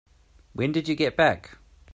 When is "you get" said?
0.89-1.15